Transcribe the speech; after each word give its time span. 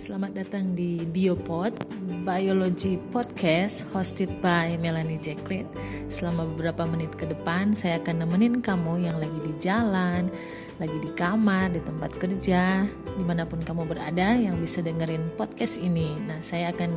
selamat 0.00 0.32
datang 0.32 0.72
di 0.72 1.04
Biopod 1.04 1.76
Biology 2.24 2.96
Podcast 3.12 3.84
hosted 3.92 4.32
by 4.40 4.80
Melanie 4.80 5.20
Jacqueline. 5.20 5.68
Selama 6.08 6.48
beberapa 6.48 6.88
menit 6.88 7.12
ke 7.20 7.28
depan, 7.28 7.76
saya 7.76 8.00
akan 8.00 8.24
nemenin 8.24 8.64
kamu 8.64 9.04
yang 9.04 9.20
lagi 9.20 9.36
di 9.44 9.52
jalan, 9.60 10.32
lagi 10.80 10.96
di 11.04 11.12
kamar, 11.12 11.76
di 11.76 11.84
tempat 11.84 12.16
kerja, 12.16 12.88
di 12.88 13.24
mana 13.28 13.44
pun 13.44 13.60
kamu 13.60 13.84
berada 13.84 14.40
yang 14.40 14.56
bisa 14.56 14.80
dengerin 14.80 15.36
podcast 15.36 15.76
ini. 15.76 16.16
Nah, 16.16 16.40
saya 16.40 16.72
akan 16.72 16.96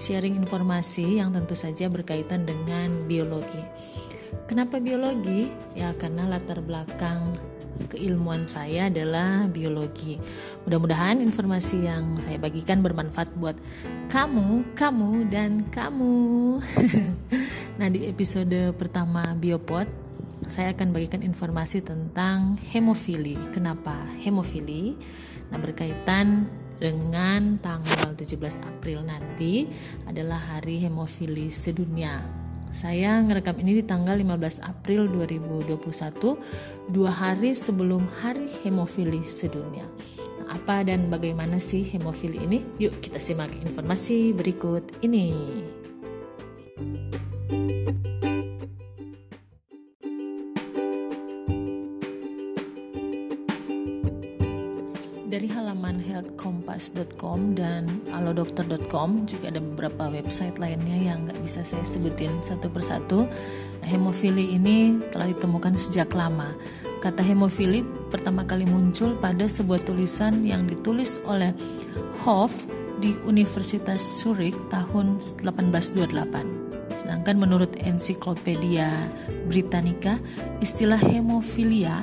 sharing 0.00 0.40
informasi 0.40 1.20
yang 1.20 1.36
tentu 1.36 1.52
saja 1.52 1.92
berkaitan 1.92 2.48
dengan 2.48 3.04
biologi. 3.04 3.60
Kenapa 4.48 4.80
biologi? 4.80 5.52
Ya, 5.76 5.92
karena 5.92 6.24
latar 6.24 6.64
belakang 6.64 7.36
keilmuan 7.86 8.50
saya 8.50 8.90
adalah 8.90 9.46
biologi. 9.46 10.18
Mudah-mudahan 10.66 11.22
informasi 11.22 11.86
yang 11.86 12.18
saya 12.18 12.42
bagikan 12.42 12.82
bermanfaat 12.82 13.30
buat 13.38 13.54
kamu, 14.10 14.74
kamu, 14.74 15.30
dan 15.30 15.70
kamu. 15.70 16.58
nah, 17.78 17.86
di 17.86 18.10
episode 18.10 18.74
pertama 18.74 19.36
Biopod, 19.38 19.86
saya 20.50 20.74
akan 20.74 20.90
bagikan 20.90 21.22
informasi 21.22 21.84
tentang 21.84 22.58
hemofili. 22.74 23.38
Kenapa 23.54 23.94
hemofili? 24.22 24.98
Nah, 25.54 25.58
berkaitan 25.62 26.48
dengan 26.78 27.58
tanggal 27.58 28.14
17 28.14 28.38
April 28.62 29.02
nanti 29.02 29.66
adalah 30.06 30.38
hari 30.38 30.78
hemofili 30.86 31.50
sedunia. 31.50 32.37
Saya 32.68 33.16
ngerekam 33.24 33.56
ini 33.64 33.80
di 33.80 33.84
tanggal 33.84 34.12
15 34.20 34.60
April 34.60 35.08
2021, 35.08 36.36
dua 36.92 37.10
hari 37.12 37.56
sebelum 37.56 38.04
Hari 38.20 38.60
Hemofili 38.60 39.24
Sedunia. 39.24 39.88
Nah, 40.44 40.52
apa 40.52 40.84
dan 40.84 41.08
bagaimana 41.08 41.56
sih 41.56 41.80
hemofili 41.88 42.44
ini? 42.44 42.58
Yuk 42.76 43.00
kita 43.00 43.16
simak 43.16 43.52
informasi 43.64 44.36
berikut 44.36 45.00
ini. 45.00 45.32
healthcompass.com 56.18 57.54
dan 57.54 57.86
alodokter.com 58.10 59.30
juga 59.30 59.54
ada 59.54 59.62
beberapa 59.62 60.10
website 60.10 60.58
lainnya 60.58 61.14
yang 61.14 61.22
nggak 61.30 61.38
bisa 61.46 61.62
saya 61.62 61.86
sebutin 61.86 62.42
satu 62.42 62.66
persatu. 62.66 63.30
Nah, 63.78 63.86
hemofili 63.88 64.58
ini 64.58 64.98
telah 65.14 65.30
ditemukan 65.30 65.78
sejak 65.78 66.10
lama. 66.18 66.58
Kata 66.98 67.22
hemofili 67.22 67.86
pertama 68.10 68.42
kali 68.42 68.66
muncul 68.66 69.14
pada 69.22 69.46
sebuah 69.46 69.86
tulisan 69.86 70.42
yang 70.42 70.66
ditulis 70.66 71.22
oleh 71.30 71.54
Hoff 72.26 72.50
di 72.98 73.14
Universitas 73.22 74.02
Zurich 74.02 74.58
tahun 74.74 75.22
1828. 75.22 76.98
Sedangkan 76.98 77.38
menurut 77.38 77.70
ensiklopedia 77.78 78.90
Britannica, 79.46 80.18
istilah 80.58 80.98
hemofilia 80.98 82.02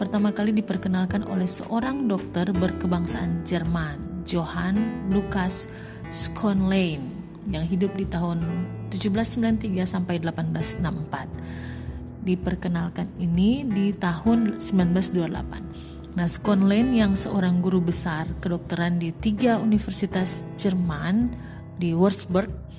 pertama 0.00 0.32
kali 0.32 0.56
diperkenalkan 0.56 1.28
oleh 1.28 1.44
seorang 1.44 2.08
dokter 2.08 2.48
berkebangsaan 2.56 3.44
Jerman, 3.44 4.24
Johann 4.24 5.12
Lukas 5.12 5.68
Schonlein, 6.08 7.04
yang 7.52 7.68
hidup 7.68 7.92
di 7.92 8.08
tahun 8.08 8.40
1793 8.88 9.84
sampai 9.84 10.16
1864. 10.24 12.24
Diperkenalkan 12.24 13.12
ini 13.20 13.68
di 13.68 13.92
tahun 13.92 14.56
1928. 14.56 16.16
Nah, 16.16 16.28
Schonlein 16.32 16.96
yang 16.96 17.12
seorang 17.12 17.60
guru 17.60 17.84
besar 17.84 18.24
kedokteran 18.40 18.96
di 18.96 19.12
tiga 19.12 19.60
universitas 19.60 20.48
Jerman 20.56 21.28
di 21.76 21.92
Würzburg 21.92 22.69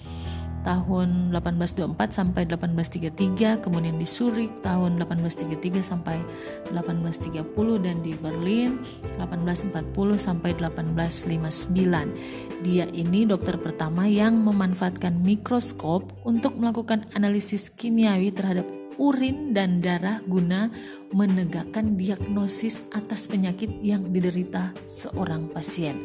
tahun 0.61 1.33
1824 1.35 1.97
sampai 2.09 2.45
1833, 2.45 3.61
kemudian 3.61 3.97
di 3.97 4.07
Zurich 4.07 4.53
tahun 4.61 5.01
1833 5.01 5.83
sampai 5.83 6.22
1830 6.69 7.81
dan 7.81 8.01
di 8.05 8.13
Berlin 8.16 8.79
1840 9.17 10.17
sampai 10.17 10.53
1859. 10.57 12.66
Dia 12.66 12.85
ini 12.94 13.25
dokter 13.25 13.57
pertama 13.57 14.05
yang 14.05 14.38
memanfaatkan 14.41 15.22
mikroskop 15.22 16.13
untuk 16.23 16.57
melakukan 16.57 17.09
analisis 17.17 17.73
kimiawi 17.73 18.29
terhadap 18.29 18.66
urin 19.01 19.57
dan 19.57 19.81
darah 19.81 20.22
guna 20.29 20.69
menegakkan 21.11 21.97
diagnosis 21.97 22.88
atas 22.93 23.28
penyakit 23.28 23.81
yang 23.81 24.13
diderita 24.13 24.72
seorang 24.88 25.49
pasien. 25.51 25.97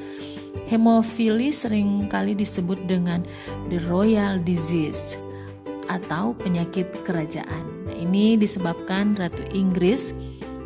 Hemofili 0.66 1.52
sering 1.52 2.08
kali 2.08 2.32
disebut 2.32 2.88
dengan 2.88 3.22
the 3.68 3.78
royal 3.86 4.40
disease 4.40 5.20
atau 5.86 6.34
penyakit 6.34 6.90
kerajaan. 7.06 7.86
Nah, 7.86 7.94
ini 7.94 8.34
disebabkan 8.34 9.14
Ratu 9.14 9.44
Inggris, 9.54 10.10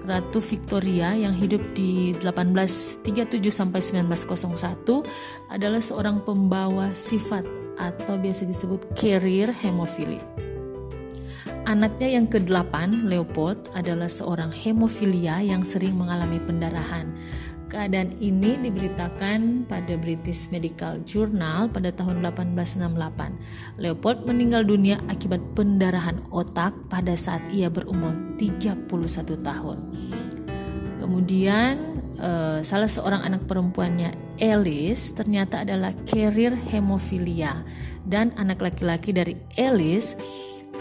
Ratu 0.06 0.40
Victoria 0.40 1.12
yang 1.12 1.36
hidup 1.36 1.60
di 1.76 2.16
1837 2.18 3.52
sampai 3.52 3.80
1901 3.84 5.04
adalah 5.52 5.82
seorang 5.82 6.24
pembawa 6.24 6.90
sifat 6.96 7.44
atau 7.80 8.16
biasa 8.16 8.48
disebut 8.48 8.96
carrier 8.96 9.52
hemofili. 9.52 10.20
Anaknya 11.68 12.18
yang 12.18 12.26
ke-8, 12.26 13.06
Leopold, 13.06 13.70
adalah 13.76 14.10
seorang 14.10 14.50
hemofilia 14.50 15.38
yang 15.38 15.62
sering 15.62 15.94
mengalami 15.94 16.42
pendarahan. 16.42 17.06
Keadaan 17.70 18.18
ini 18.18 18.58
diberitakan 18.58 19.70
pada 19.70 19.94
British 19.94 20.50
Medical 20.50 21.06
Journal 21.06 21.70
pada 21.70 21.94
tahun 21.94 22.18
1868. 22.18 23.78
Leopold 23.78 24.26
meninggal 24.26 24.66
dunia 24.66 24.98
akibat 25.06 25.38
pendarahan 25.54 26.18
otak 26.34 26.74
pada 26.90 27.14
saat 27.14 27.46
ia 27.54 27.70
berumur 27.70 28.10
31 28.42 28.90
tahun. 29.38 29.78
Kemudian 30.98 32.02
uh, 32.18 32.58
salah 32.66 32.90
seorang 32.90 33.22
anak 33.22 33.46
perempuannya 33.46 34.18
Alice 34.42 35.14
ternyata 35.14 35.62
adalah 35.62 35.94
carrier 36.10 36.58
hemofilia 36.58 37.62
dan 38.02 38.34
anak 38.34 38.66
laki-laki 38.66 39.14
dari 39.14 39.38
Alice 39.54 40.18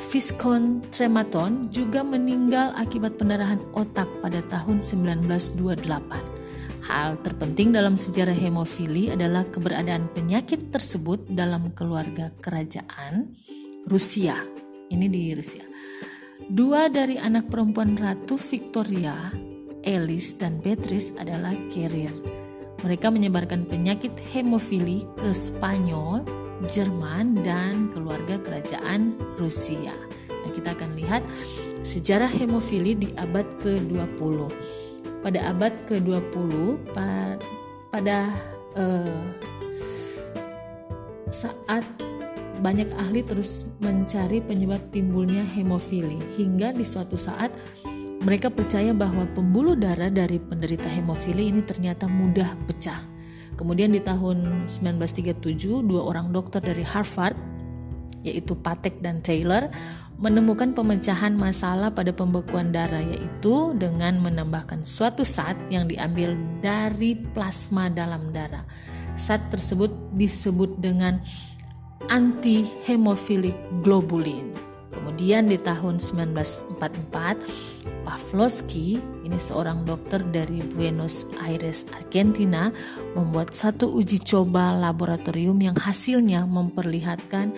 Viscount 0.10 0.90
Trematon 0.90 1.70
juga 1.70 2.02
meninggal 2.02 2.74
akibat 2.74 3.22
pendarahan 3.22 3.62
otak 3.78 4.10
pada 4.26 4.42
tahun 4.50 4.82
1928. 4.82 6.39
Hal 6.90 7.22
terpenting 7.22 7.70
dalam 7.70 7.94
sejarah 7.94 8.34
hemofili 8.34 9.14
adalah 9.14 9.46
keberadaan 9.46 10.10
penyakit 10.10 10.74
tersebut 10.74 11.22
dalam 11.30 11.70
keluarga 11.78 12.34
kerajaan 12.42 13.38
Rusia. 13.86 14.42
Ini 14.90 15.06
di 15.06 15.38
Rusia. 15.38 15.62
Dua 16.50 16.90
dari 16.90 17.22
anak 17.22 17.46
perempuan 17.54 17.94
Ratu 17.94 18.42
Victoria, 18.42 19.30
Alice 19.86 20.34
dan 20.42 20.66
Beatrice 20.66 21.14
adalah 21.22 21.54
carrier. 21.70 22.10
Mereka 22.82 23.14
menyebarkan 23.14 23.70
penyakit 23.70 24.18
hemofili 24.34 25.06
ke 25.14 25.30
Spanyol, 25.30 26.26
Jerman, 26.74 27.46
dan 27.46 27.94
keluarga 27.94 28.42
kerajaan 28.42 29.14
Rusia. 29.38 29.94
Nah, 30.26 30.50
kita 30.58 30.74
akan 30.74 30.98
lihat 30.98 31.22
sejarah 31.86 32.34
hemofili 32.34 32.98
di 32.98 33.14
abad 33.14 33.46
ke-20 33.62 34.50
pada 35.20 35.52
abad 35.52 35.74
ke-20 35.88 36.52
pada 37.92 38.32
uh, 38.78 39.24
saat 41.30 41.84
banyak 42.60 42.92
ahli 43.00 43.24
terus 43.24 43.64
mencari 43.80 44.44
penyebab 44.44 44.84
timbulnya 44.92 45.48
hemofili 45.56 46.20
hingga 46.36 46.76
di 46.76 46.84
suatu 46.84 47.16
saat 47.16 47.52
mereka 48.20 48.52
percaya 48.52 48.92
bahwa 48.92 49.24
pembuluh 49.32 49.80
darah 49.80 50.12
dari 50.12 50.44
penderita 50.44 50.92
hemofili 50.92 51.48
ini 51.48 51.64
ternyata 51.64 52.04
mudah 52.04 52.52
pecah. 52.68 53.00
Kemudian 53.56 53.96
di 53.96 54.04
tahun 54.04 54.68
1937 54.68 55.88
dua 55.88 56.02
orang 56.04 56.36
dokter 56.36 56.60
dari 56.60 56.84
Harvard 56.84 57.40
yaitu 58.24 58.60
Patek 58.60 59.00
dan 59.00 59.24
Taylor 59.24 59.72
menemukan 60.20 60.76
pemecahan 60.76 61.32
masalah 61.32 61.96
pada 61.96 62.12
pembekuan 62.12 62.76
darah 62.76 63.00
yaitu 63.00 63.72
dengan 63.80 64.20
menambahkan 64.20 64.84
suatu 64.84 65.24
zat 65.24 65.56
yang 65.72 65.88
diambil 65.88 66.36
dari 66.60 67.16
plasma 67.16 67.88
dalam 67.88 68.36
darah. 68.36 68.68
Zat 69.16 69.40
tersebut 69.48 69.88
disebut 70.20 70.76
dengan 70.84 71.24
anti-hemophilic 72.12 73.56
globulin. 73.80 74.52
Kemudian 74.92 75.48
di 75.48 75.56
tahun 75.56 76.04
1944, 76.04 78.04
Pavlovsky, 78.04 79.00
ini 79.24 79.40
seorang 79.40 79.88
dokter 79.88 80.20
dari 80.20 80.60
Buenos 80.76 81.24
Aires, 81.40 81.88
Argentina, 81.96 82.76
membuat 83.16 83.56
satu 83.56 83.88
uji 83.96 84.20
coba 84.20 84.76
laboratorium 84.76 85.64
yang 85.64 85.80
hasilnya 85.80 86.44
memperlihatkan 86.44 87.56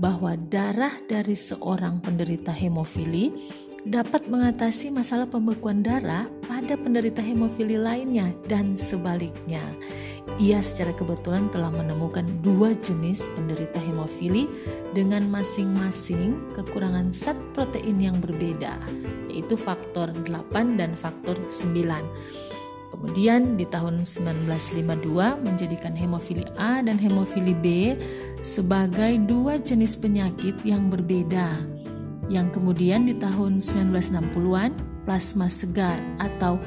bahwa 0.00 0.36
darah 0.36 0.92
dari 1.04 1.36
seorang 1.36 2.00
penderita 2.00 2.52
hemofili 2.52 3.32
dapat 3.82 4.30
mengatasi 4.30 4.94
masalah 4.94 5.26
pembekuan 5.26 5.82
darah 5.82 6.30
pada 6.46 6.78
penderita 6.78 7.18
hemofili 7.18 7.74
lainnya 7.74 8.30
dan 8.46 8.78
sebaliknya. 8.78 9.62
ia 10.38 10.62
secara 10.62 10.94
kebetulan 10.94 11.50
telah 11.50 11.74
menemukan 11.74 12.22
dua 12.46 12.78
jenis 12.78 13.26
penderita 13.34 13.82
hemofili 13.82 14.46
dengan 14.94 15.26
masing-masing 15.26 16.54
kekurangan 16.54 17.10
zat 17.10 17.34
protein 17.50 17.98
yang 17.98 18.14
berbeda, 18.22 18.78
yaitu 19.26 19.58
faktor 19.58 20.14
8 20.14 20.78
dan 20.78 20.94
faktor 20.94 21.34
9. 21.50 22.06
Kemudian 22.94 23.58
di 23.58 23.66
tahun 23.66 24.06
1952 24.06 25.42
menjadikan 25.42 25.90
hemofili 25.98 26.46
A 26.54 26.86
dan 26.86 27.02
hemofili 27.02 27.50
B 27.50 27.98
sebagai 28.42 29.22
dua 29.22 29.62
jenis 29.62 29.94
penyakit 29.96 30.58
yang 30.66 30.90
berbeda. 30.90 31.62
Yang 32.26 32.58
kemudian 32.58 33.06
di 33.06 33.14
tahun 33.14 33.62
1960-an 33.62 34.74
plasma 35.06 35.46
segar 35.50 35.98
atau 36.18 36.58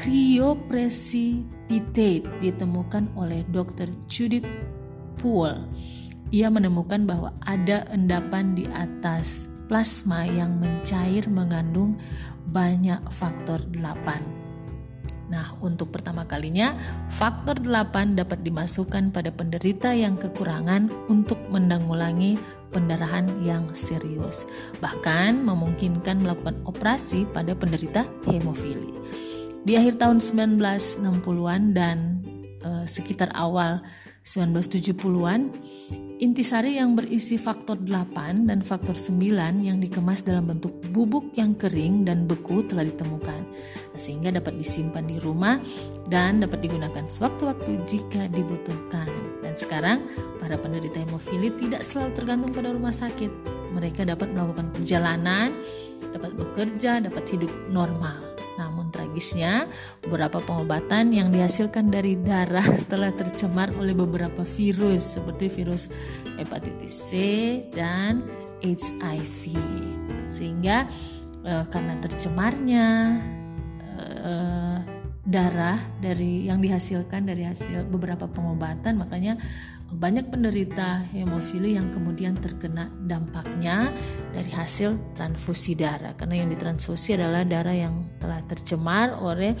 cryoprecipitate 0.00 2.24
ditemukan 2.40 3.12
oleh 3.16 3.44
Dr. 3.52 3.88
Judith 4.08 4.48
Poole. 5.20 5.68
Ia 6.32 6.48
menemukan 6.48 7.04
bahwa 7.04 7.36
ada 7.44 7.84
endapan 7.92 8.56
di 8.56 8.64
atas 8.72 9.52
plasma 9.68 10.24
yang 10.24 10.56
mencair 10.56 11.28
mengandung 11.28 12.00
banyak 12.48 13.04
faktor 13.12 13.60
8. 13.68 14.41
Nah, 15.32 15.56
untuk 15.64 15.88
pertama 15.88 16.28
kalinya, 16.28 16.76
faktor 17.08 17.56
8 17.64 18.20
dapat 18.20 18.44
dimasukkan 18.44 19.16
pada 19.16 19.32
penderita 19.32 19.88
yang 19.96 20.20
kekurangan 20.20 20.92
untuk 21.08 21.40
menanggulangi 21.48 22.36
pendarahan 22.68 23.32
yang 23.40 23.72
serius. 23.72 24.44
Bahkan 24.84 25.40
memungkinkan 25.40 26.20
melakukan 26.20 26.60
operasi 26.68 27.24
pada 27.32 27.56
penderita 27.56 28.04
hemofili. 28.28 28.92
Di 29.64 29.80
akhir 29.80 30.04
tahun 30.04 30.20
1960-an 30.20 31.62
dan 31.72 32.20
e, 32.60 32.84
sekitar 32.84 33.32
awal 33.32 33.80
1970-an, 34.28 35.48
intisari 36.22 36.78
yang 36.78 36.94
berisi 36.94 37.34
faktor 37.34 37.82
8 37.82 38.46
dan 38.46 38.62
faktor 38.62 38.94
9 38.94 39.66
yang 39.66 39.82
dikemas 39.82 40.22
dalam 40.22 40.46
bentuk 40.54 40.70
bubuk 40.94 41.34
yang 41.34 41.58
kering 41.58 42.06
dan 42.06 42.30
beku 42.30 42.62
telah 42.62 42.86
ditemukan, 42.86 43.42
sehingga 43.98 44.30
dapat 44.30 44.54
disimpan 44.54 45.02
di 45.02 45.18
rumah 45.18 45.58
dan 46.06 46.38
dapat 46.38 46.62
digunakan 46.62 47.02
sewaktu-waktu 47.10 47.82
jika 47.90 48.30
dibutuhkan. 48.30 49.10
Dan 49.42 49.58
sekarang, 49.58 50.06
para 50.38 50.54
penderita 50.54 51.02
hemofili 51.02 51.50
tidak 51.58 51.82
selalu 51.82 52.14
tergantung 52.14 52.54
pada 52.54 52.70
rumah 52.70 52.94
sakit. 52.94 53.30
Mereka 53.74 54.06
dapat 54.06 54.30
melakukan 54.30 54.70
perjalanan, 54.70 55.58
dapat 56.14 56.38
bekerja, 56.38 57.02
dapat 57.02 57.24
hidup 57.34 57.50
normal. 57.66 58.31
Tragisnya, 58.92 59.66
beberapa 60.04 60.38
pengobatan 60.44 61.16
yang 61.16 61.32
dihasilkan 61.32 61.88
dari 61.88 62.20
darah 62.20 62.64
telah 62.92 63.10
tercemar 63.16 63.72
oleh 63.80 63.96
beberapa 63.96 64.44
virus 64.44 65.16
seperti 65.16 65.48
virus 65.48 65.88
hepatitis 66.36 66.92
C 66.92 67.10
dan 67.72 68.20
HIV. 68.60 69.56
Sehingga 70.28 70.86
eh, 71.42 71.64
karena 71.72 71.96
tercemarnya 71.98 72.88
eh, 74.22 74.71
darah 75.32 75.80
dari 75.96 76.44
yang 76.44 76.60
dihasilkan 76.60 77.24
dari 77.24 77.48
hasil 77.48 77.88
beberapa 77.88 78.28
pengobatan 78.28 79.00
makanya 79.00 79.40
banyak 79.92 80.32
penderita 80.32 81.04
hemofili 81.12 81.76
yang 81.76 81.92
kemudian 81.92 82.36
terkena 82.40 82.88
dampaknya 83.04 83.92
dari 84.32 84.48
hasil 84.48 85.12
transfusi 85.12 85.76
darah 85.76 86.16
karena 86.16 86.44
yang 86.44 86.48
ditransfusi 86.48 87.16
adalah 87.16 87.44
darah 87.44 87.76
yang 87.76 88.08
telah 88.16 88.40
tercemar 88.48 89.12
oleh 89.20 89.52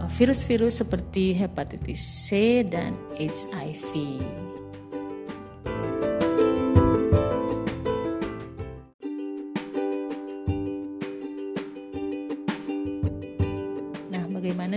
eh, 0.00 0.08
virus-virus 0.08 0.84
seperti 0.84 1.36
hepatitis 1.36 2.00
C 2.00 2.60
dan 2.64 2.96
HIV. 3.16 3.92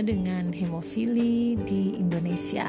Dengan 0.02 0.50
hemofili 0.50 1.54
di 1.62 1.96
Indonesia? 1.96 2.66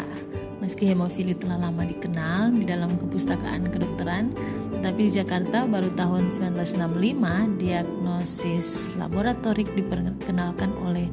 Meski 0.61 0.87
hemofili 0.87 1.35
telah 1.35 1.59
lama 1.59 1.83
dikenal 1.83 2.55
di 2.55 2.63
dalam 2.63 2.95
kepustakaan 2.95 3.67
kedokteran, 3.67 4.31
tetapi 4.79 5.09
di 5.09 5.11
Jakarta 5.11 5.67
baru 5.67 5.91
tahun 5.91 6.31
1965 6.31 7.59
diagnosis 7.59 8.95
laboratorik 8.95 9.67
diperkenalkan 9.75 10.71
oleh 10.85 11.11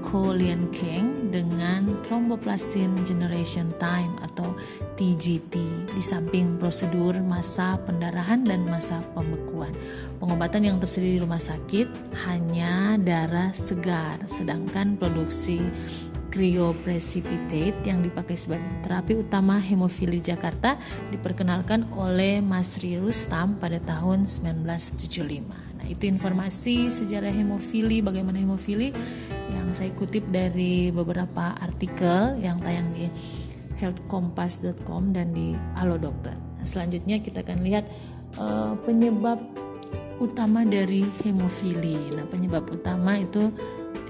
Ko 0.00 0.32
Lien 0.32 0.68
Keng 0.74 1.30
dengan 1.30 2.00
thromboplastin 2.02 3.06
generation 3.06 3.70
time 3.78 4.16
atau 4.24 4.56
TGT 4.98 5.54
di 5.94 6.02
samping 6.02 6.58
prosedur 6.58 7.16
masa 7.22 7.78
pendarahan 7.86 8.42
dan 8.42 8.66
masa 8.66 8.98
pembekuan. 9.14 9.70
Pengobatan 10.18 10.66
yang 10.66 10.76
tersedia 10.76 11.16
di 11.16 11.20
rumah 11.22 11.40
sakit 11.40 12.16
hanya 12.28 12.98
darah 13.00 13.54
segar, 13.54 14.20
sedangkan 14.26 14.98
produksi 14.98 15.62
cryoprecipitate 16.30 17.82
yang 17.84 18.00
dipakai 18.06 18.38
sebagai 18.38 18.70
terapi 18.86 19.18
utama 19.18 19.58
hemofili 19.58 20.22
Jakarta 20.22 20.78
diperkenalkan 21.10 21.90
oleh 21.98 22.38
Mas 22.38 22.78
Rustam 22.78 23.58
pada 23.58 23.82
tahun 23.82 24.30
1975. 24.30 25.42
Nah, 25.76 25.86
itu 25.90 26.06
informasi 26.06 26.88
sejarah 26.88 27.34
hemofili, 27.34 27.98
bagaimana 28.00 28.38
hemofili 28.38 28.94
saya 29.72 29.90
kutip 29.94 30.26
dari 30.30 30.90
beberapa 30.90 31.54
artikel 31.58 32.38
yang 32.38 32.58
tayang 32.60 32.90
di 32.94 33.06
healthkompas.com 33.80 35.16
dan 35.16 35.32
di 35.32 35.56
Halo 35.78 35.96
Dokter. 35.96 36.36
Nah, 36.36 36.66
selanjutnya 36.68 37.24
kita 37.24 37.40
akan 37.40 37.64
lihat 37.64 37.88
uh, 38.36 38.76
penyebab 38.84 39.40
utama 40.20 40.68
dari 40.68 41.02
hemofili. 41.24 42.12
Nah, 42.12 42.28
penyebab 42.28 42.68
utama 42.68 43.16
itu 43.16 43.48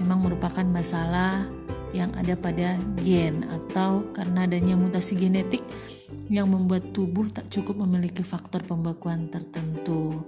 memang 0.03 0.27
merupakan 0.27 0.67
masalah 0.67 1.47
yang 1.95 2.11
ada 2.15 2.35
pada 2.35 2.75
gen 3.03 3.47
atau 3.47 4.03
karena 4.15 4.47
adanya 4.47 4.75
mutasi 4.75 5.15
genetik 5.15 5.63
yang 6.31 6.47
membuat 6.47 6.95
tubuh 6.95 7.27
tak 7.27 7.51
cukup 7.51 7.83
memiliki 7.83 8.23
faktor 8.23 8.63
pembekuan 8.63 9.27
tertentu. 9.27 10.23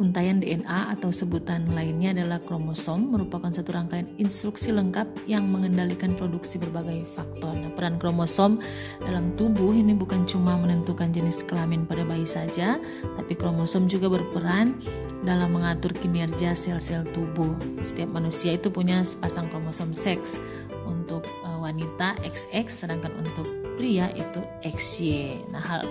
Untayan 0.00 0.40
DNA 0.40 0.96
atau 0.96 1.12
sebutan 1.12 1.76
lainnya 1.76 2.16
adalah 2.16 2.40
kromosom 2.40 3.12
merupakan 3.12 3.52
satu 3.52 3.76
rangkaian 3.76 4.08
instruksi 4.16 4.72
lengkap 4.72 5.28
yang 5.28 5.44
mengendalikan 5.44 6.16
produksi 6.16 6.56
berbagai 6.56 7.04
faktor. 7.04 7.52
Nah, 7.52 7.68
peran 7.76 8.00
kromosom 8.00 8.64
dalam 9.04 9.36
tubuh 9.36 9.76
ini 9.76 9.92
bukan 9.92 10.24
cuma 10.24 10.56
menentukan 10.56 11.12
jenis 11.12 11.44
kelamin 11.44 11.84
pada 11.84 12.08
bayi 12.08 12.24
saja, 12.24 12.80
tapi 13.12 13.36
kromosom 13.36 13.92
juga 13.92 14.08
berperan 14.08 14.72
dalam 15.20 15.52
mengatur 15.52 15.92
kinerja 15.92 16.56
sel-sel 16.56 17.04
tubuh. 17.12 17.52
Setiap 17.84 18.08
manusia 18.08 18.56
itu 18.56 18.72
punya 18.72 19.04
sepasang 19.04 19.52
kromosom 19.52 19.92
seks. 19.92 20.40
Untuk 20.88 21.28
eh, 21.28 21.58
wanita 21.60 22.16
XX 22.24 22.72
sedangkan 22.72 23.20
untuk 23.20 23.44
pria 23.76 24.08
itu 24.16 24.40
XY. 24.64 25.44
Nah, 25.52 25.60
hal 25.60 25.84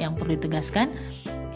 yang 0.00 0.16
perlu 0.16 0.32
ditegaskan 0.32 0.88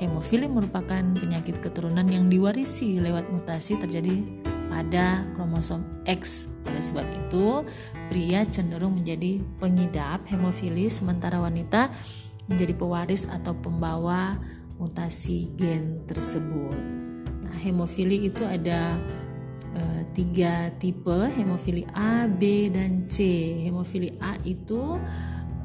Hemofili 0.05 0.45
merupakan 0.53 1.01
penyakit 1.17 1.65
keturunan 1.65 2.05
yang 2.05 2.29
diwarisi 2.29 3.01
lewat 3.01 3.33
mutasi 3.33 3.81
terjadi 3.81 4.21
pada 4.69 5.25
kromosom 5.33 5.81
X. 6.05 6.53
Oleh 6.69 6.85
sebab 6.85 7.09
itu, 7.09 7.65
pria 8.13 8.45
cenderung 8.45 9.01
menjadi 9.01 9.41
pengidap 9.57 10.29
hemofili 10.29 10.93
sementara 10.93 11.41
wanita 11.41 11.89
menjadi 12.53 12.77
pewaris 12.77 13.25
atau 13.25 13.57
pembawa 13.57 14.37
mutasi 14.77 15.49
gen 15.57 16.05
tersebut. 16.05 16.77
Nah, 17.41 17.57
hemofili 17.57 18.29
itu 18.29 18.45
ada 18.45 19.01
e, 19.73 20.05
tiga 20.13 20.69
tipe, 20.77 21.33
hemofili 21.33 21.89
A, 21.97 22.29
B, 22.29 22.69
dan 22.69 23.09
C. 23.09 23.25
Hemofili 23.65 24.21
A 24.21 24.37
itu 24.45 25.01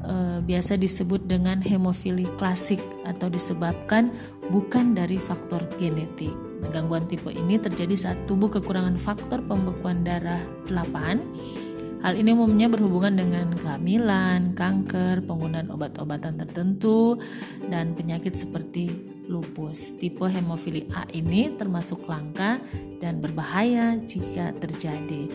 e, 0.04 0.40
biasa 0.44 0.76
disebut 0.76 1.24
dengan 1.28 1.60
hemofili 1.60 2.28
klasik 2.36 2.80
atau 3.04 3.28
disebabkan 3.28 4.12
bukan 4.50 4.92
dari 4.92 5.16
faktor 5.16 5.62
genetik. 5.78 6.32
Nah, 6.60 6.68
gangguan 6.68 7.08
tipe 7.08 7.32
ini 7.32 7.56
terjadi 7.56 7.96
saat 7.96 8.18
tubuh 8.28 8.52
kekurangan 8.52 9.00
faktor 9.00 9.40
pembekuan 9.44 10.04
darah 10.04 10.42
8. 10.68 12.00
Hal 12.00 12.16
ini 12.16 12.32
umumnya 12.32 12.64
berhubungan 12.72 13.12
dengan 13.12 13.52
kehamilan, 13.52 14.56
kanker, 14.56 15.20
penggunaan 15.28 15.68
obat-obatan 15.68 16.40
tertentu, 16.40 17.20
dan 17.68 17.92
penyakit 17.92 18.32
seperti 18.32 18.88
lupus. 19.28 20.00
Tipe 20.00 20.24
hemofili 20.24 20.88
A 20.96 21.04
ini 21.12 21.52
termasuk 21.60 22.08
langka 22.08 22.56
dan 23.04 23.20
berbahaya 23.20 24.00
jika 24.00 24.56
terjadi. 24.56 25.28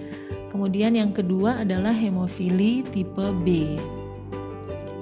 Kemudian 0.49 0.97
yang 0.97 1.13
kedua 1.13 1.61
adalah 1.61 1.93
hemofili 1.93 2.81
tipe 2.81 3.29
B. 3.45 3.77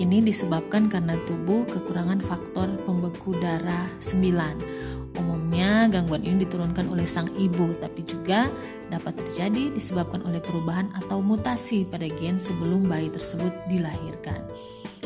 Ini 0.03 0.19
disebabkan 0.19 0.91
karena 0.91 1.15
tubuh 1.24 1.63
kekurangan 1.63 2.19
faktor 2.19 2.67
pembeku 2.83 3.39
darah 3.39 3.88
9. 4.03 5.15
Umumnya 5.15 5.88
gangguan 5.88 6.27
ini 6.27 6.43
diturunkan 6.43 6.91
oleh 6.91 7.07
sang 7.07 7.31
ibu, 7.39 7.72
tapi 7.79 8.03
juga 8.03 8.51
dapat 8.91 9.24
terjadi 9.24 9.72
disebabkan 9.72 10.19
oleh 10.27 10.43
perubahan 10.43 10.91
atau 11.00 11.24
mutasi 11.24 11.88
pada 11.88 12.03
gen 12.19 12.36
sebelum 12.36 12.83
bayi 12.83 13.07
tersebut 13.15 13.55
dilahirkan. 13.72 14.43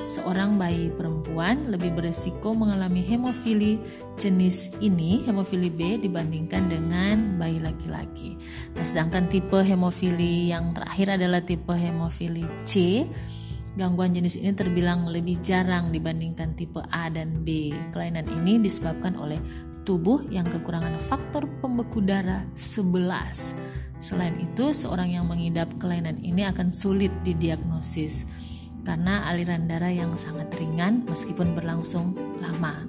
Seorang 0.10 0.58
bayi 0.58 0.90
perempuan 0.90 1.70
lebih 1.70 1.94
beresiko 1.94 2.58
mengalami 2.58 3.06
hemofili 3.06 3.78
jenis 4.18 4.82
ini, 4.82 5.22
hemofili 5.30 5.70
B 5.70 6.02
dibandingkan 6.02 6.74
dengan 6.74 7.38
bayi 7.38 7.62
laki-laki. 7.62 8.34
Nah, 8.74 8.82
sedangkan 8.82 9.30
tipe 9.30 9.62
hemofili 9.62 10.50
yang 10.50 10.74
terakhir 10.74 11.22
adalah 11.22 11.46
tipe 11.46 11.78
hemofili 11.78 12.50
C 12.66 13.06
Gangguan 13.78 14.10
jenis 14.10 14.42
ini 14.42 14.58
terbilang 14.58 15.06
lebih 15.06 15.38
jarang 15.46 15.94
dibandingkan 15.94 16.58
tipe 16.58 16.82
A 16.90 17.14
dan 17.14 17.46
B. 17.46 17.70
Kelainan 17.94 18.26
ini 18.26 18.58
disebabkan 18.58 19.14
oleh 19.22 19.38
tubuh 19.86 20.26
yang 20.34 20.50
kekurangan 20.50 20.98
faktor 20.98 21.46
pembeku 21.62 22.02
darah 22.02 22.42
11. 22.58 24.02
Selain 24.02 24.34
itu, 24.42 24.74
seorang 24.74 25.14
yang 25.14 25.30
mengidap 25.30 25.70
kelainan 25.78 26.18
ini 26.26 26.42
akan 26.50 26.74
sulit 26.74 27.14
didiagnosis 27.22 28.26
karena 28.82 29.30
aliran 29.30 29.70
darah 29.70 29.94
yang 29.94 30.18
sangat 30.18 30.50
ringan 30.58 31.06
meskipun 31.06 31.54
berlangsung 31.54 32.18
lama, 32.42 32.82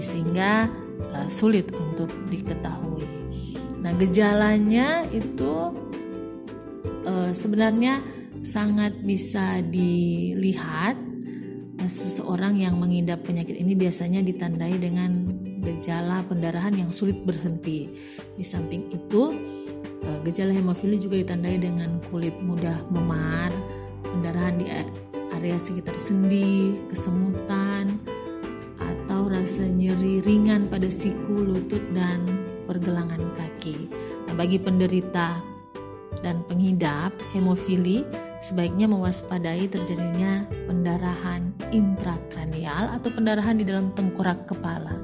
sehingga 0.00 0.72
uh, 1.20 1.28
sulit 1.28 1.68
untuk 1.76 2.08
diketahui. 2.32 3.04
Nah, 3.76 3.92
gejalanya 3.92 5.04
itu 5.12 5.76
uh, 7.04 7.28
sebenarnya 7.36 8.19
sangat 8.40 8.96
bisa 9.04 9.60
dilihat 9.60 10.96
nah, 11.76 11.90
seseorang 11.90 12.56
yang 12.56 12.80
mengidap 12.80 13.24
penyakit 13.24 13.56
ini 13.56 13.76
biasanya 13.76 14.24
ditandai 14.24 14.76
dengan 14.80 15.28
gejala 15.60 16.24
pendarahan 16.24 16.72
yang 16.72 16.90
sulit 16.90 17.20
berhenti. 17.20 17.92
Di 18.34 18.44
samping 18.44 18.88
itu, 18.92 19.36
eh, 20.04 20.18
gejala 20.24 20.56
hemofili 20.56 20.96
juga 20.96 21.20
ditandai 21.20 21.60
dengan 21.60 22.00
kulit 22.08 22.34
mudah 22.40 22.88
memar, 22.88 23.52
pendarahan 24.00 24.56
di 24.56 24.66
area 25.36 25.56
sekitar 25.60 25.96
sendi, 26.00 26.80
kesemutan, 26.88 28.00
atau 28.80 29.28
rasa 29.28 29.68
nyeri 29.68 30.24
ringan 30.24 30.68
pada 30.72 30.88
siku, 30.88 31.44
lutut, 31.44 31.84
dan 31.92 32.24
pergelangan 32.64 33.20
kaki. 33.36 33.88
Nah, 34.28 34.34
bagi 34.36 34.56
penderita 34.56 35.40
dan 36.24 36.42
pengidap 36.48 37.14
hemofili, 37.36 38.04
sebaiknya 38.40 38.88
mewaspadai 38.88 39.68
terjadinya 39.68 40.48
pendarahan 40.64 41.52
intrakranial 41.70 42.96
atau 42.96 43.12
pendarahan 43.12 43.60
di 43.60 43.64
dalam 43.68 43.92
tengkorak 43.92 44.48
kepala. 44.48 44.96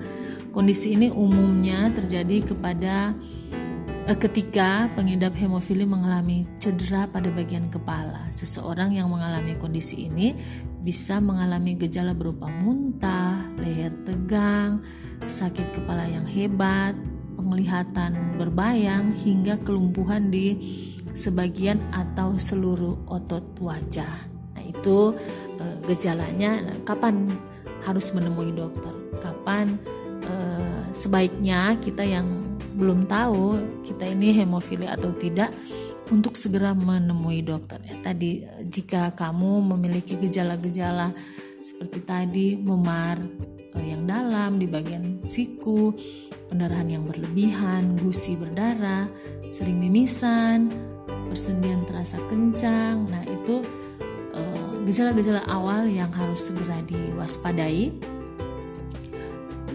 Kondisi 0.51 0.97
ini 0.97 1.13
umumnya 1.13 1.93
terjadi 1.93 2.41
kepada 2.49 3.13
eh, 4.09 4.17
ketika 4.17 4.89
pengidap 4.97 5.37
hemofili 5.37 5.85
mengalami 5.85 6.49
cedera 6.57 7.05
pada 7.05 7.29
bagian 7.29 7.69
kepala. 7.69 8.33
Seseorang 8.33 8.97
yang 8.97 9.13
mengalami 9.13 9.53
kondisi 9.61 10.09
ini 10.09 10.33
bisa 10.81 11.21
mengalami 11.21 11.77
gejala 11.77 12.17
berupa 12.17 12.49
muntah, 12.49 13.37
leher 13.61 13.93
tegang, 14.09 14.81
sakit 15.29 15.77
kepala 15.77 16.09
yang 16.09 16.25
hebat, 16.25 16.97
penglihatan 17.37 18.41
berbayang 18.41 19.13
hingga 19.13 19.61
kelumpuhan 19.61 20.33
di 20.33 20.57
sebagian 21.17 21.81
atau 21.91 22.37
seluruh 22.37 23.09
otot 23.09 23.43
wajah. 23.59 24.29
Nah, 24.53 24.63
itu 24.63 25.17
e, 25.57 25.65
gejalanya. 25.89 26.61
Nah, 26.61 26.77
kapan 26.85 27.33
harus 27.89 28.13
menemui 28.13 28.53
dokter? 28.53 28.93
Kapan 29.25 29.81
e, 30.23 30.35
sebaiknya 30.93 31.81
kita 31.81 32.05
yang 32.05 32.45
belum 32.77 33.09
tahu 33.09 33.57
kita 33.81 34.05
ini 34.05 34.37
hemofili 34.37 34.85
atau 34.85 35.09
tidak 35.17 35.49
untuk 36.13 36.37
segera 36.37 36.77
menemui 36.77 37.41
dokter 37.41 37.81
ya. 37.83 37.97
Tadi 38.05 38.45
jika 38.69 39.17
kamu 39.17 39.75
memiliki 39.75 40.21
gejala-gejala 40.21 41.11
seperti 41.65 41.99
tadi 42.07 42.47
memar 42.55 43.19
yang 43.75 44.07
dalam 44.07 44.57
di 44.57 44.71
bagian 44.71 45.25
siku, 45.27 45.93
pendarahan 46.57 46.89
yang 46.89 47.05
berlebihan, 47.05 48.01
gusi 48.01 48.33
berdarah, 48.33 49.05
sering 49.53 49.77
mimisan, 49.77 50.73
persendian 51.29 51.85
terasa 51.85 52.17
kencang. 52.33 53.05
Nah, 53.13 53.21
itu 53.29 53.61
eh, 54.33 54.71
gejala-gejala 54.89 55.45
uh, 55.45 55.53
awal 55.53 55.85
yang 55.85 56.09
harus 56.17 56.49
segera 56.49 56.81
diwaspadai. 56.89 57.93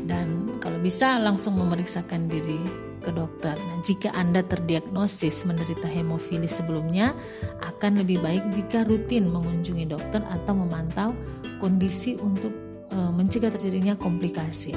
Dan 0.10 0.58
kalau 0.58 0.82
bisa 0.82 1.22
langsung 1.22 1.54
memeriksakan 1.62 2.26
diri 2.26 2.58
ke 2.98 3.14
dokter. 3.14 3.54
Nah, 3.54 3.78
jika 3.86 4.10
Anda 4.18 4.42
terdiagnosis 4.42 5.46
menderita 5.46 5.86
hemofili 5.86 6.50
sebelumnya, 6.50 7.14
akan 7.62 8.02
lebih 8.02 8.26
baik 8.26 8.50
jika 8.58 8.90
rutin 8.90 9.30
mengunjungi 9.30 9.86
dokter 9.86 10.26
atau 10.26 10.58
memantau 10.58 11.14
kondisi 11.62 12.18
untuk 12.18 12.50
uh, 12.90 13.14
mencegah 13.14 13.54
terjadinya 13.54 13.94
komplikasi. 13.94 14.74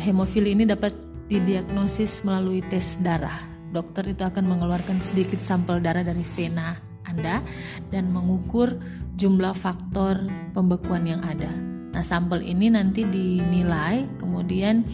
Hemofili 0.00 0.56
ini 0.56 0.64
dapat 0.64 1.09
didiagnosis 1.30 2.26
melalui 2.26 2.60
tes 2.66 2.98
darah 2.98 3.50
dokter 3.70 4.10
itu 4.10 4.22
akan 4.26 4.44
mengeluarkan 4.50 4.98
sedikit 4.98 5.38
sampel 5.38 5.78
darah 5.78 6.02
dari 6.02 6.26
vena 6.26 6.74
Anda 7.06 7.42
dan 7.88 8.10
mengukur 8.10 8.76
jumlah 9.14 9.54
faktor 9.54 10.26
pembekuan 10.54 11.06
yang 11.06 11.22
ada. 11.22 11.50
Nah, 11.90 12.02
sampel 12.06 12.46
ini 12.46 12.70
nanti 12.70 13.02
dinilai, 13.02 14.06
kemudian 14.18 14.86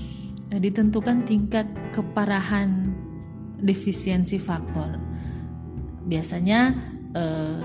eh, 0.53 0.61
ditentukan 0.61 1.29
tingkat 1.29 1.69
keparahan 1.93 2.93
defisiensi 3.61 4.41
faktor. 4.41 4.97
Biasanya 6.07 6.61
eh, 7.17 7.61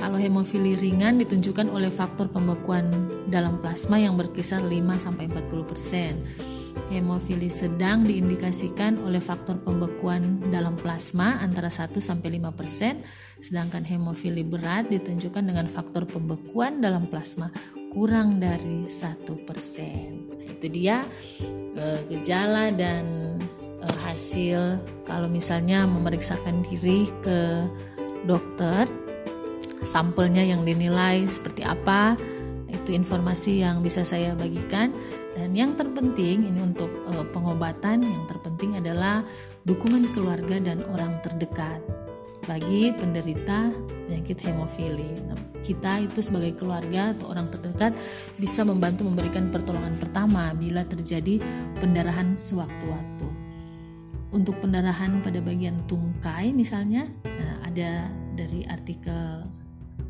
kalau 0.00 0.16
hemofili 0.16 0.80
ringan 0.80 1.20
ditunjukkan 1.20 1.68
oleh 1.68 1.92
faktor 1.92 2.32
pembekuan 2.32 2.88
dalam 3.28 3.60
plasma 3.60 4.00
yang 4.00 4.16
berkisar 4.16 4.64
5 4.64 4.72
sampai 4.96 5.28
40%. 5.28 6.59
Hemofili 6.90 7.46
sedang 7.46 8.02
diindikasikan 8.02 8.98
oleh 9.06 9.22
faktor 9.22 9.62
pembekuan 9.62 10.42
dalam 10.50 10.74
plasma 10.74 11.38
antara 11.38 11.70
1 11.70 11.96
sampai 12.02 12.38
5%, 12.38 13.42
sedangkan 13.42 13.86
hemofili 13.86 14.42
berat 14.42 14.90
ditunjukkan 14.90 15.44
dengan 15.44 15.66
faktor 15.70 16.06
pembekuan 16.06 16.82
dalam 16.82 17.06
plasma 17.06 17.50
kurang 17.90 18.38
dari 18.38 18.86
1%. 18.86 19.26
Nah, 20.30 20.46
itu 20.46 20.66
dia 20.70 21.02
eh, 21.74 22.00
gejala 22.10 22.70
dan 22.74 23.36
eh, 23.82 23.96
hasil 24.06 24.78
kalau 25.06 25.26
misalnya 25.26 25.86
memeriksakan 25.90 26.62
diri 26.66 27.10
ke 27.22 27.66
dokter 28.24 28.86
sampelnya 29.82 30.44
yang 30.44 30.62
dinilai 30.62 31.24
seperti 31.24 31.64
apa 31.64 32.14
itu 32.70 32.94
informasi 32.94 33.64
yang 33.64 33.82
bisa 33.82 34.06
saya 34.06 34.36
bagikan 34.36 34.92
dan 35.38 35.54
yang 35.54 35.78
terpenting 35.78 36.42
ini 36.42 36.58
untuk 36.58 36.90
uh, 37.06 37.22
pengobatan 37.30 38.02
yang 38.02 38.26
terpenting 38.26 38.74
adalah 38.74 39.22
dukungan 39.62 40.10
keluarga 40.10 40.58
dan 40.58 40.82
orang 40.90 41.22
terdekat 41.22 41.78
bagi 42.50 42.90
penderita 42.90 43.70
penyakit 44.10 44.42
hemofili. 44.42 45.14
Nah, 45.30 45.38
kita 45.62 46.02
itu 46.02 46.18
sebagai 46.18 46.58
keluarga 46.58 47.14
atau 47.14 47.30
orang 47.30 47.46
terdekat 47.46 47.94
bisa 48.42 48.66
membantu 48.66 49.06
memberikan 49.06 49.54
pertolongan 49.54 49.94
pertama 50.02 50.50
bila 50.56 50.82
terjadi 50.82 51.38
pendarahan 51.78 52.34
sewaktu-waktu. 52.34 53.28
Untuk 54.34 54.58
pendarahan 54.58 55.22
pada 55.22 55.38
bagian 55.38 55.86
tungkai 55.86 56.50
misalnya, 56.50 57.06
nah, 57.22 57.70
ada 57.70 58.10
dari 58.34 58.66
artikel 58.66 59.46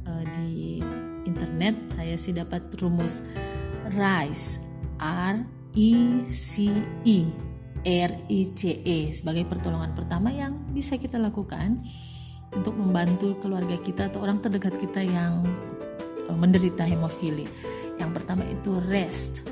uh, 0.09 0.25
di 0.41 0.81
internet 1.29 1.93
saya 1.93 2.17
sih 2.17 2.33
dapat 2.33 2.73
rumus 2.81 3.21
RICE 3.93 4.70
R 5.01 5.43
I 5.75 6.25
C 6.29 6.69
E 7.09 7.19
R 7.85 8.13
I 8.29 8.41
C 8.53 8.85
E 8.85 9.11
sebagai 9.17 9.49
pertolongan 9.49 9.97
pertama 9.97 10.29
yang 10.29 10.61
bisa 10.71 11.01
kita 11.01 11.17
lakukan 11.17 11.81
untuk 12.53 12.77
membantu 12.77 13.39
keluarga 13.39 13.79
kita 13.79 14.11
atau 14.11 14.27
orang 14.27 14.43
terdekat 14.43 14.77
kita 14.77 15.01
yang 15.01 15.47
eh, 16.29 16.37
menderita 16.37 16.85
hemofili. 16.85 17.47
Yang 17.97 18.11
pertama 18.23 18.45
itu 18.49 18.81
rest. 18.89 19.45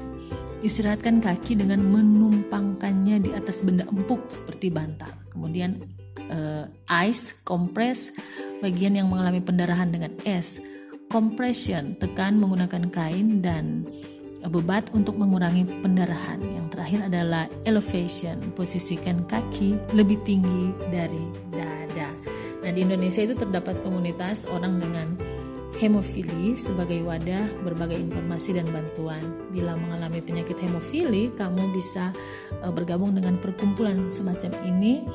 Istirahatkan 0.59 1.23
kaki 1.23 1.55
dengan 1.55 1.87
menumpangkannya 1.87 3.23
di 3.23 3.31
atas 3.31 3.62
benda 3.62 3.87
empuk 3.87 4.26
seperti 4.26 4.75
bantal. 4.75 5.14
Kemudian 5.31 5.78
uh, 6.35 6.67
ice, 7.07 7.38
kompres 7.47 8.11
bagian 8.59 8.99
yang 8.99 9.07
mengalami 9.07 9.38
pendarahan 9.38 9.95
dengan 9.95 10.11
es. 10.26 10.59
Compression, 11.07 11.95
tekan 11.97 12.43
menggunakan 12.43 12.90
kain 12.90 13.38
dan 13.38 13.87
bebat 14.47 14.87
untuk 14.95 15.18
mengurangi 15.18 15.66
pendarahan. 15.83 16.38
Yang 16.38 16.66
terakhir 16.78 17.00
adalah 17.11 17.45
elevation, 17.66 18.38
posisikan 18.54 19.26
kaki 19.26 19.75
lebih 19.90 20.23
tinggi 20.23 20.71
dari 20.95 21.26
dada. 21.50 22.14
Nah, 22.62 22.71
di 22.71 22.87
Indonesia 22.87 23.26
itu 23.26 23.35
terdapat 23.35 23.83
komunitas 23.83 24.47
orang 24.47 24.78
dengan 24.78 25.18
hemofili 25.78 26.59
sebagai 26.59 27.07
wadah 27.07 27.47
berbagai 27.62 27.99
informasi 27.99 28.59
dan 28.59 28.66
bantuan. 28.71 29.23
Bila 29.54 29.78
mengalami 29.78 30.18
penyakit 30.18 30.59
hemofili, 30.59 31.30
kamu 31.35 31.71
bisa 31.71 32.11
uh, 32.62 32.73
bergabung 32.75 33.14
dengan 33.14 33.38
perkumpulan 33.38 34.11
semacam 34.11 34.52
ini 34.66 35.07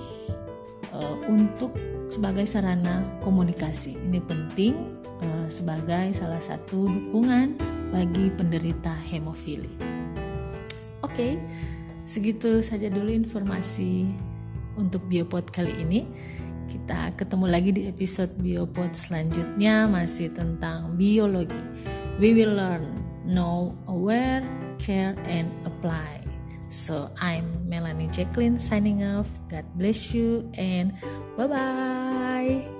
uh, 0.95 1.15
untuk 1.27 1.75
sebagai 2.07 2.47
sarana 2.47 3.03
komunikasi. 3.19 3.99
Ini 4.07 4.23
penting 4.23 4.73
uh, 5.19 5.47
sebagai 5.51 6.15
salah 6.15 6.39
satu 6.39 6.87
dukungan 6.87 7.59
bagi 7.93 8.33
penderita 8.33 8.89
hemofili. 9.13 9.69
Oke, 11.05 11.13
okay, 11.13 11.31
segitu 12.09 12.65
saja 12.65 12.89
dulu 12.89 13.13
informasi 13.13 14.09
untuk 14.73 15.05
biopod 15.05 15.53
kali 15.53 15.77
ini. 15.77 16.09
Kita 16.65 17.13
ketemu 17.13 17.45
lagi 17.45 17.69
di 17.69 17.85
episode 17.85 18.33
Biopod 18.41 18.97
selanjutnya 18.97 19.85
masih 19.85 20.33
tentang 20.33 20.97
biologi. 20.97 21.61
We 22.17 22.33
will 22.33 22.57
learn, 22.57 22.97
know, 23.29 23.77
aware, 23.85 24.41
care, 24.81 25.13
and 25.29 25.53
apply. 25.69 26.25
So 26.73 27.13
I'm 27.21 27.69
Melanie 27.69 28.09
Jacqueline 28.09 28.57
signing 28.57 29.05
off. 29.05 29.29
God 29.53 29.69
bless 29.77 30.17
you 30.17 30.49
and 30.57 30.97
bye 31.37 31.45
bye. 31.45 32.72